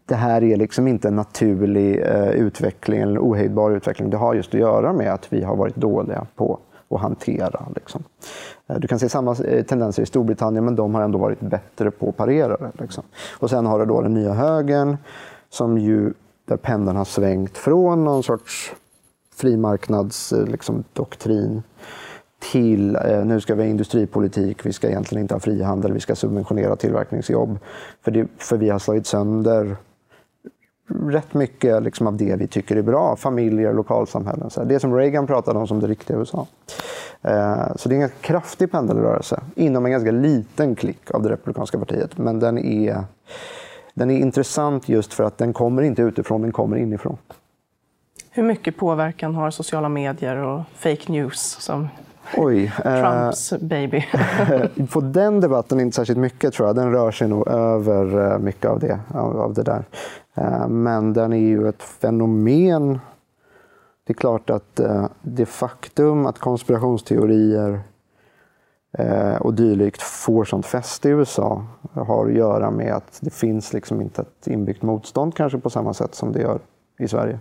det 0.07 0.15
här 0.15 0.43
är 0.43 0.57
liksom 0.57 0.89
inte 0.89 1.09
en 1.09 1.17
naturlig 1.17 1.97
utveckling 2.35 3.01
eller 3.01 3.21
ohejdbar 3.21 3.71
utveckling. 3.71 4.11
Det 4.11 4.17
har 4.17 4.35
just 4.35 4.55
att 4.55 4.61
göra 4.61 4.93
med 4.93 5.13
att 5.13 5.33
vi 5.33 5.43
har 5.43 5.57
varit 5.57 5.77
dåliga 5.77 6.27
på 6.37 6.59
att 6.91 7.01
hantera. 7.01 7.67
Liksom. 7.75 8.05
Eh, 8.67 8.77
du 8.79 8.89
kan 8.89 8.99
se 8.99 9.09
samma 9.09 9.37
eh, 9.37 9.65
tendenser 9.65 10.03
i 10.03 10.07
Storbritannien, 10.07 10.65
men 10.65 10.77
de 10.77 10.95
har 10.95 11.03
ändå 11.03 11.19
varit 11.19 11.41
bättre 11.41 11.91
på 11.91 12.09
att 12.09 12.17
parera 12.17 12.57
det. 12.57 12.71
Liksom. 12.79 13.05
Och 13.39 13.51
sen 13.51 13.67
har 13.67 13.79
du 13.79 13.85
då 13.85 14.01
den 14.01 14.15
nya 14.15 14.33
högern, 14.33 14.97
som 15.51 15.79
ju, 15.79 16.13
där 16.45 16.57
pendeln 16.57 16.97
har 16.97 17.05
svängt 17.05 17.59
från 17.59 18.05
någon 18.05 18.23
sorts 18.23 18.75
frimarknadsdoktrin 19.35 20.47
eh, 20.47 20.53
liksom, 20.53 21.63
till 22.53 22.97
eh, 22.97 23.25
nu 23.25 23.41
ska 23.41 23.55
vi 23.55 23.63
ha 23.63 23.71
industripolitik, 23.71 24.67
vi 24.67 24.73
ska 24.73 24.89
egentligen 24.89 25.23
inte 25.23 25.35
ha 25.35 25.41
frihandel, 25.41 25.93
vi 25.93 26.01
ska 26.01 26.15
subventionera 26.15 26.77
tillverkningsjobb. 26.77 27.59
För, 28.03 28.11
det, 28.11 28.29
för 28.39 28.57
vi 28.57 28.69
har 28.69 28.79
slagit 28.79 29.07
sönder 29.07 29.77
rätt 31.09 31.35
mycket 31.35 31.83
liksom 31.83 32.07
av 32.07 32.17
det 32.17 32.37
vi 32.37 32.47
tycker 32.47 32.77
är 32.77 32.83
bra. 32.83 33.17
Familjer, 33.17 33.73
lokalsamhällen. 33.73 34.51
Så 34.51 34.65
det 34.65 34.81
som 34.81 34.97
Reagan 34.97 35.27
pratade 35.27 35.59
om 35.59 35.67
som 35.67 35.81
det 35.81 35.87
riktiga 35.87 36.17
USA. 36.17 36.47
Eh, 37.23 37.77
så 37.77 37.89
det 37.89 37.93
är 37.93 37.97
en 37.97 38.01
ganska 38.01 38.19
kraftig 38.21 38.71
pendelrörelse 38.71 39.41
inom 39.55 39.85
en 39.87 39.93
ganska 39.93 40.11
liten 40.11 40.75
klick 40.75 41.11
av 41.11 41.23
det 41.23 41.29
republikanska 41.29 41.79
partiet. 41.79 42.19
Men 42.19 42.41
den 42.41 42.59
är, 42.59 43.05
den 43.95 44.11
är 44.11 44.19
intressant 44.19 44.89
just 44.89 45.15
för 45.15 45.25
att 45.25 45.39
den 45.39 45.53
kommer 45.53 45.83
inte 45.83 46.03
utifrån, 46.03 46.43
den 46.43 46.53
kommer 46.53 46.77
inifrån. 46.77 47.17
Hur 48.31 48.43
mycket 48.43 48.77
påverkan 48.77 49.35
har 49.35 49.51
sociala 49.51 49.89
medier 49.89 50.37
och 50.37 50.63
fake 50.75 51.13
news 51.13 51.57
som 51.61 51.89
Oj, 52.37 52.73
Trumps 52.83 53.53
eh, 53.53 53.59
baby? 53.59 54.05
på 54.93 55.01
den 55.01 55.41
debatten 55.41 55.81
inte 55.81 55.97
särskilt 55.97 56.19
mycket 56.19 56.55
tror 56.55 56.69
jag. 56.69 56.77
Den 56.77 56.93
rör 56.93 57.11
sig 57.11 57.29
nog 57.29 57.49
över 57.49 58.33
eh, 58.33 58.39
mycket 58.39 58.71
av 58.71 58.81
det, 58.81 59.01
av, 59.15 59.41
av 59.41 59.55
det 59.55 59.63
där. 59.63 59.85
Eh, 60.35 60.69
men 60.69 61.13
den 61.13 61.33
är 61.33 61.39
ju 61.39 61.69
ett 61.69 61.83
fenomen. 61.83 63.01
Det 64.07 64.13
är 64.13 64.15
klart 64.15 64.51
att 64.51 64.81
eh, 64.81 65.07
det 65.23 65.47
faktum 65.47 66.27
att 66.27 66.39
konspirationsteorier 66.39 67.81
eh, 68.99 69.37
och 69.37 69.55
dylikt 69.55 70.03
får 70.03 70.45
sånt 70.45 70.67
fäste 70.67 71.09
i 71.09 71.13
USA 71.13 71.65
har 71.93 72.27
att 72.27 72.33
göra 72.33 72.71
med 72.71 72.95
att 72.95 73.19
det 73.21 73.31
finns 73.31 73.73
liksom 73.73 74.01
inte 74.01 74.23
ett 74.23 74.47
inbyggt 74.47 74.83
motstånd 74.83 75.35
kanske 75.35 75.59
på 75.59 75.71
samma 75.71 75.95
sätt 75.95 76.15
som 76.15 76.33
det 76.33 76.41
gör 76.41 76.59
i 76.99 77.09
Sverige. 77.09 77.39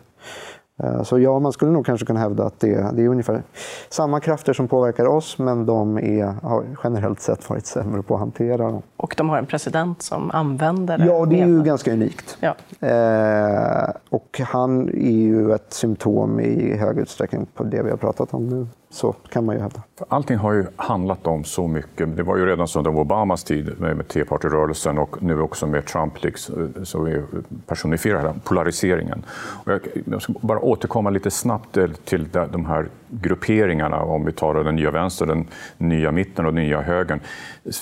Eh, 0.84 1.04
så 1.04 1.20
ja, 1.20 1.40
man 1.40 1.52
skulle 1.52 1.72
nog 1.72 1.86
kanske 1.86 2.06
kunna 2.06 2.20
hävda 2.20 2.44
att 2.44 2.60
det, 2.60 2.92
det 2.94 3.04
är 3.04 3.08
ungefär 3.08 3.44
samma 3.90 4.20
krafter 4.20 4.54
som 4.54 4.68
påverkar 4.68 5.06
oss, 5.06 5.38
men 5.38 5.66
de 5.66 5.98
är, 5.98 6.26
har 6.44 6.64
generellt 6.84 7.22
sett 7.22 7.50
varit 7.50 7.66
sämre 7.66 8.02
på 8.02 8.14
att 8.14 8.20
hantera 8.20 8.58
dem. 8.58 8.82
Och 8.98 9.14
de 9.18 9.30
har 9.30 9.38
en 9.38 9.46
president 9.46 10.02
som 10.02 10.32
använder 10.32 10.98
det? 10.98 11.06
Ja, 11.06 11.26
det 11.26 11.42
är 11.42 11.48
ju 11.48 11.64
ganska 11.64 11.94
unikt. 11.94 12.38
Ja. 12.40 12.56
Eh, 12.88 13.90
och 14.10 14.42
han 14.46 14.90
är 14.90 15.12
ju 15.12 15.54
ett 15.54 15.74
symptom 15.74 16.40
i 16.40 16.78
hög 16.78 16.98
utsträckning 16.98 17.46
på 17.54 17.64
det 17.64 17.84
vi 17.84 17.90
har 17.90 17.98
pratat 17.98 18.34
om 18.34 18.50
nu. 18.50 18.68
Så 18.92 19.16
kan 19.30 19.46
man 19.46 19.56
ju 19.56 19.62
hävda. 19.62 19.84
Allting 20.08 20.38
har 20.38 20.54
ju 20.54 20.66
handlat 20.76 21.28
om 21.28 21.44
så 21.44 21.68
mycket. 21.68 22.18
Det 22.18 22.24
var 22.24 22.38
ju 22.38 22.46
redan 22.46 22.68
under 22.78 22.98
Obamas 22.98 23.44
tid 23.44 23.80
med, 23.80 24.08
T-partyrörelsen 24.08 24.98
och 24.98 25.24
nu 25.24 25.42
också 25.42 25.68
med 25.68 25.86
Trump, 25.86 26.14
som 26.36 26.74
så 26.84 27.02
vi 27.02 27.22
personifierar 27.66 28.34
polariseringen. 28.44 29.26
Och 29.64 29.72
jag 30.06 30.22
ska 30.22 30.34
bara 30.42 30.60
återkomma 30.60 31.10
lite 31.10 31.32
snabbt 31.32 31.78
till 32.06 32.28
de 32.32 32.66
här 32.66 32.90
grupperingarna, 33.10 34.02
om 34.02 34.26
vi 34.26 34.32
tar 34.32 34.64
den 34.64 34.76
nya 34.76 34.92
vänster, 34.92 35.26
den 35.26 35.48
nya 35.78 36.12
mitten 36.12 36.46
och 36.46 36.54
den 36.54 36.64
nya 36.64 36.82
högern. 36.82 37.20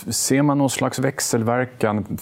Ser 0.09 0.41
man 0.41 0.57
någon 0.57 0.69
slags 0.69 0.99
växelverkan? 0.99 2.17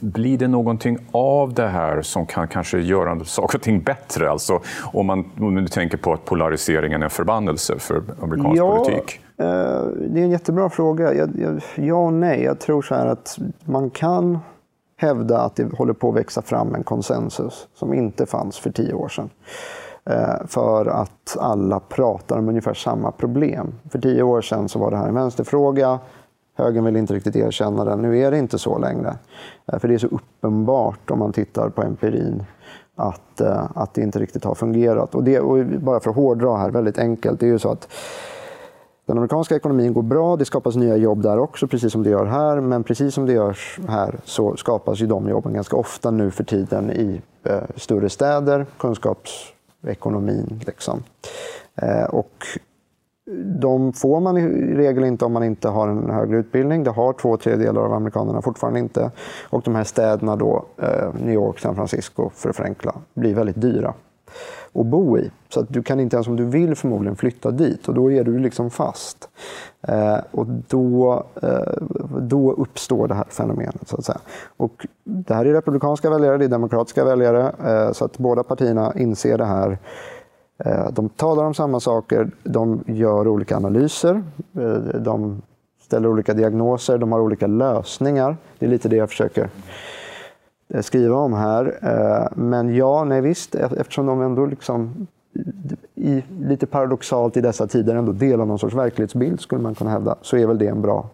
Blir 0.00 0.38
det 0.38 0.48
någonting 0.48 0.98
av 1.12 1.54
det 1.54 1.68
här 1.68 2.02
som 2.02 2.26
kan 2.26 2.48
kanske 2.48 2.78
göra 2.78 3.24
saker 3.24 3.58
och 3.58 3.62
ting 3.62 3.82
bättre? 3.82 4.30
Alltså, 4.30 4.60
om 4.92 5.06
man 5.06 5.30
om 5.40 5.54
du 5.54 5.66
tänker 5.66 5.96
på 5.96 6.12
att 6.12 6.24
polariseringen 6.24 7.02
är 7.02 7.04
en 7.04 7.10
förbannelse 7.10 7.78
för 7.78 8.02
amerikansk 8.22 8.58
ja, 8.58 8.84
politik. 8.84 9.20
Eh, 9.36 9.46
det 10.10 10.20
är 10.20 10.24
en 10.24 10.30
jättebra 10.30 10.70
fråga. 10.70 11.14
Jag, 11.14 11.30
jag, 11.38 11.60
ja 11.74 11.94
och 11.94 12.12
nej. 12.12 12.42
Jag 12.42 12.60
tror 12.60 12.82
så 12.82 12.94
här 12.94 13.06
att 13.06 13.38
man 13.64 13.90
kan 13.90 14.38
hävda 14.96 15.38
att 15.38 15.56
det 15.56 15.72
håller 15.72 15.92
på 15.92 16.08
att 16.08 16.16
växa 16.16 16.42
fram 16.42 16.74
en 16.74 16.84
konsensus 16.84 17.68
som 17.74 17.94
inte 17.94 18.26
fanns 18.26 18.58
för 18.58 18.70
tio 18.70 18.92
år 18.92 19.08
sedan. 19.08 19.30
Eh, 20.10 20.46
för 20.46 20.86
att 20.86 21.36
alla 21.40 21.80
pratar 21.80 22.38
om 22.38 22.48
ungefär 22.48 22.74
samma 22.74 23.10
problem. 23.10 23.74
För 23.90 23.98
tio 23.98 24.22
år 24.22 24.40
sedan 24.40 24.68
så 24.68 24.78
var 24.78 24.90
det 24.90 24.96
här 24.96 25.08
en 25.08 25.14
vänsterfråga. 25.14 25.98
Högern 26.56 26.84
vill 26.84 26.96
inte 26.96 27.14
riktigt 27.14 27.36
erkänna 27.36 27.84
den. 27.84 28.02
Nu 28.02 28.18
är 28.18 28.30
det 28.30 28.38
inte 28.38 28.58
så 28.58 28.78
längre. 28.78 29.16
Eh, 29.72 29.78
för 29.78 29.88
det 29.88 29.94
är 29.94 29.98
så 29.98 30.06
uppenbart 30.06 31.10
om 31.10 31.18
man 31.18 31.32
tittar 31.32 31.68
på 31.68 31.82
empirin 31.82 32.44
att, 32.96 33.40
eh, 33.40 33.64
att 33.74 33.94
det 33.94 34.02
inte 34.02 34.18
riktigt 34.18 34.44
har 34.44 34.54
fungerat. 34.54 35.14
Och, 35.14 35.24
det, 35.24 35.40
och 35.40 35.66
bara 35.66 36.00
för 36.00 36.10
att 36.10 36.16
hårdra 36.16 36.56
här, 36.56 36.70
väldigt 36.70 36.98
enkelt. 36.98 37.40
Det 37.40 37.46
är 37.46 37.50
ju 37.50 37.58
så 37.58 37.70
att 37.70 37.88
den 39.06 39.18
amerikanska 39.18 39.56
ekonomin 39.56 39.92
går 39.92 40.02
bra, 40.02 40.36
det 40.36 40.44
skapas 40.44 40.76
nya 40.76 40.96
jobb 40.96 41.22
där 41.22 41.38
också, 41.38 41.66
precis 41.66 41.92
som 41.92 42.02
det 42.02 42.10
gör 42.10 42.26
här. 42.26 42.60
Men 42.60 42.84
precis 42.84 43.14
som 43.14 43.26
det 43.26 43.32
görs 43.32 43.80
här 43.88 44.20
så 44.24 44.56
skapas 44.56 45.00
ju 45.00 45.06
de 45.06 45.28
jobben 45.28 45.52
ganska 45.52 45.76
ofta 45.76 46.10
nu 46.10 46.30
för 46.30 46.44
tiden 46.44 46.90
i 46.90 47.20
eh, 47.42 47.62
större 47.76 48.08
städer, 48.08 48.66
kunskaps 48.78 49.54
ekonomin. 49.88 50.60
Liksom. 50.66 51.02
Eh, 51.74 52.04
och 52.04 52.46
de 53.60 53.92
får 53.92 54.20
man 54.20 54.36
i 54.38 54.74
regel 54.74 55.04
inte 55.04 55.24
om 55.24 55.32
man 55.32 55.44
inte 55.44 55.68
har 55.68 55.88
en 55.88 56.10
högre 56.10 56.38
utbildning. 56.38 56.84
Det 56.84 56.90
har 56.90 57.12
två 57.12 57.36
tredjedelar 57.36 57.80
av 57.80 57.92
amerikanerna 57.92 58.42
fortfarande 58.42 58.80
inte. 58.80 59.10
Och 59.50 59.62
de 59.62 59.74
här 59.74 59.84
städerna, 59.84 60.36
då, 60.36 60.64
eh, 60.78 61.14
New 61.14 61.34
York, 61.34 61.58
San 61.58 61.74
Francisco, 61.74 62.30
för 62.34 62.50
att 62.50 62.56
förenkla, 62.56 62.94
blir 63.14 63.34
väldigt 63.34 63.60
dyra 63.60 63.94
att 64.74 64.86
bo 64.86 65.18
i. 65.18 65.30
Så 65.48 65.60
att 65.60 65.68
du 65.68 65.82
kan 65.82 66.00
inte 66.00 66.16
ens 66.16 66.28
om 66.28 66.36
du 66.36 66.44
vill 66.44 66.74
förmodligen 66.74 67.16
flytta 67.16 67.50
dit 67.50 67.88
och 67.88 67.94
då 67.94 68.12
är 68.12 68.24
du 68.24 68.38
liksom 68.38 68.70
fast. 68.70 69.28
Eh, 69.82 70.18
och 70.30 70.46
då, 70.46 71.24
eh, 71.42 71.82
då 72.20 72.52
uppstår 72.52 73.08
det 73.08 73.14
här 73.14 73.26
fenomenet. 73.28 73.88
Så 73.88 73.96
att 73.96 74.04
säga. 74.04 74.20
Och 74.56 74.86
det 75.04 75.34
här 75.34 75.46
är 75.46 75.52
republikanska 75.52 76.10
väljare, 76.10 76.38
det 76.38 76.44
är 76.44 76.48
demokratiska 76.48 77.04
väljare. 77.04 77.52
Eh, 77.64 77.92
så 77.92 78.04
att 78.04 78.18
båda 78.18 78.42
partierna 78.42 78.92
inser 78.96 79.38
det 79.38 79.44
här. 79.44 79.78
Eh, 80.58 80.90
de 80.92 81.08
talar 81.08 81.44
om 81.44 81.54
samma 81.54 81.80
saker, 81.80 82.30
de 82.42 82.84
gör 82.86 83.28
olika 83.28 83.56
analyser, 83.56 84.22
eh, 84.58 85.00
de 85.00 85.42
ställer 85.82 86.08
olika 86.08 86.34
diagnoser, 86.34 86.98
de 86.98 87.12
har 87.12 87.20
olika 87.20 87.46
lösningar. 87.46 88.36
Det 88.58 88.66
är 88.66 88.70
lite 88.70 88.88
det 88.88 88.96
jag 88.96 89.08
försöker 89.08 89.48
Eh, 90.74 90.82
skriva 90.82 91.16
om 91.16 91.32
här. 91.32 91.78
Eh, 91.82 92.28
men 92.36 92.74
ja, 92.76 93.04
nej 93.04 93.20
visst, 93.20 93.54
e- 93.54 93.68
eftersom 93.78 94.06
de 94.06 94.22
ändå 94.22 94.46
liksom 94.46 95.06
i, 95.94 96.22
lite 96.40 96.66
paradoxalt 96.66 97.36
i 97.36 97.40
dessa 97.40 97.66
tider 97.66 97.94
ändå 97.94 98.12
delar 98.12 98.44
någon 98.44 98.58
sorts 98.58 98.74
verklighetsbild, 98.74 99.40
skulle 99.40 99.62
man 99.62 99.74
kunna 99.74 99.90
hävda, 99.90 100.16
så 100.22 100.36
är 100.36 100.46
väl 100.46 100.58
det 100.58 100.66
en 100.66 100.82
bra, 100.82 101.06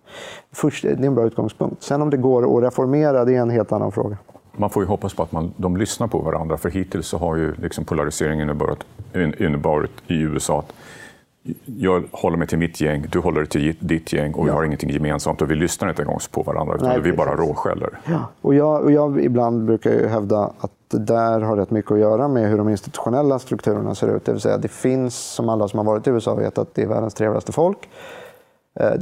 först, 0.52 0.82
det 0.82 0.90
är 0.90 1.04
en 1.04 1.14
bra 1.14 1.26
utgångspunkt. 1.26 1.82
Sen 1.82 2.02
om 2.02 2.10
det 2.10 2.16
går 2.16 2.58
att 2.58 2.64
reformera, 2.64 3.24
det 3.24 3.36
är 3.36 3.40
en 3.40 3.50
helt 3.50 3.72
annan 3.72 3.92
fråga 3.92 4.16
man 4.60 4.70
får 4.70 4.82
ju 4.82 4.86
hoppas 4.86 5.14
på 5.14 5.22
att 5.22 5.32
man, 5.32 5.52
de 5.56 5.76
lyssnar 5.76 6.06
på 6.06 6.18
varandra, 6.18 6.56
för 6.56 6.70
hittills 6.70 7.06
så 7.06 7.18
har 7.18 7.36
ju 7.36 7.54
liksom 7.54 7.84
polariseringen 7.84 8.42
inneburit, 8.50 8.84
inneburit 9.40 9.90
i 10.06 10.14
USA 10.14 10.58
att 10.58 10.72
jag 11.64 12.04
håller 12.12 12.36
mig 12.36 12.48
till 12.48 12.58
mitt 12.58 12.80
gäng, 12.80 13.06
du 13.12 13.18
håller 13.18 13.40
dig 13.40 13.48
till 13.48 13.76
ditt 13.80 14.12
gäng 14.12 14.34
och 14.34 14.40
ja. 14.40 14.44
vi 14.44 14.50
har 14.50 14.64
ingenting 14.64 14.90
gemensamt 14.90 15.42
och 15.42 15.50
vi 15.50 15.54
lyssnar 15.54 15.88
inte 15.88 16.02
en 16.02 16.08
gång 16.08 16.18
på 16.30 16.42
varandra 16.42 16.74
utan 16.74 16.88
Nej, 16.88 17.00
vi 17.00 17.12
bara 17.12 17.36
råskäller. 17.36 18.00
Ja. 18.04 18.28
Och 18.40 18.54
jag, 18.54 18.82
och 18.82 18.92
jag 18.92 19.24
ibland 19.24 19.64
brukar 19.64 19.90
ju 19.90 20.06
hävda 20.06 20.52
att 20.58 20.72
det 20.88 20.98
där 20.98 21.40
har 21.40 21.56
rätt 21.56 21.70
mycket 21.70 21.90
att 21.90 21.98
göra 21.98 22.28
med 22.28 22.50
hur 22.50 22.58
de 22.58 22.68
institutionella 22.68 23.38
strukturerna 23.38 23.94
ser 23.94 24.16
ut. 24.16 24.24
Det 24.24 24.32
vill 24.32 24.40
säga 24.40 24.58
det 24.58 24.68
finns, 24.68 25.16
som 25.16 25.48
alla 25.48 25.68
som 25.68 25.78
har 25.78 25.84
varit 25.84 26.06
i 26.06 26.10
USA 26.10 26.34
vet, 26.34 26.58
att 26.58 26.74
det 26.74 26.82
är 26.82 26.86
världens 26.86 27.14
trevligaste 27.14 27.52
folk. 27.52 27.88
Eh, 28.80 28.92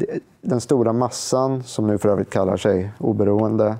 den 0.40 0.60
stora 0.60 0.92
massan, 0.92 1.62
som 1.62 1.86
nu 1.86 1.98
för 1.98 2.08
övrigt 2.08 2.30
kallar 2.30 2.56
sig 2.56 2.90
oberoende, 2.98 3.76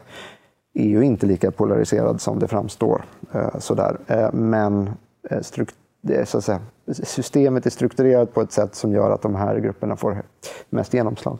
är 0.74 0.88
ju 0.88 1.02
inte 1.02 1.26
lika 1.26 1.50
polariserad 1.50 2.20
som 2.20 2.38
det 2.38 2.48
framstår. 2.48 3.04
Eh, 3.32 3.58
sådär. 3.58 3.98
Eh, 4.06 4.32
men 4.32 4.90
eh, 5.30 6.24
så 6.24 6.40
säga, 6.40 6.60
systemet 6.92 7.66
är 7.66 7.70
strukturerat 7.70 8.34
på 8.34 8.40
ett 8.40 8.52
sätt 8.52 8.74
som 8.74 8.92
gör 8.92 9.10
att 9.10 9.22
de 9.22 9.34
här 9.34 9.58
grupperna 9.58 9.96
får 9.96 10.22
mest 10.70 10.94
genomslag. 10.94 11.38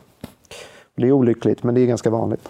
Det 0.95 1.07
är 1.07 1.11
olyckligt, 1.11 1.63
men 1.63 1.75
det 1.75 1.81
är 1.81 1.85
ganska 1.85 2.09
vanligt. 2.09 2.49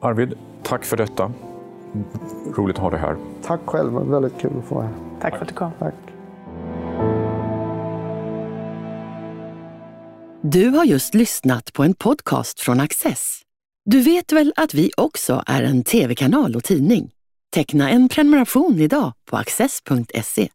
Arvid, 0.00 0.34
tack 0.62 0.84
för 0.84 0.96
detta. 0.96 1.32
Roligt 2.56 2.76
att 2.76 2.82
ha 2.82 2.90
dig 2.90 3.00
här. 3.00 3.16
Tack 3.42 3.60
själv, 3.64 3.92
det 3.92 3.98
var 3.98 4.04
väldigt 4.04 4.38
kul 4.38 4.52
att 4.58 4.64
få 4.64 4.74
vara 4.74 4.84
här. 4.86 4.94
Tack 5.20 5.36
för 5.36 5.42
att 5.42 5.48
du 5.48 5.54
kom. 5.54 5.70
Tack. 5.78 5.94
Du 10.42 10.68
har 10.68 10.84
just 10.84 11.14
lyssnat 11.14 11.72
på 11.72 11.82
en 11.82 11.94
podcast 11.94 12.60
från 12.60 12.80
Access. 12.80 13.40
Du 13.84 14.00
vet 14.00 14.32
väl 14.32 14.52
att 14.56 14.74
vi 14.74 14.90
också 14.96 15.42
är 15.46 15.62
en 15.62 15.84
tv-kanal 15.84 16.56
och 16.56 16.64
tidning? 16.64 17.10
Teckna 17.54 17.90
en 17.90 18.08
prenumeration 18.08 18.78
idag 18.78 19.12
på 19.30 19.36
access.se. 19.36 20.48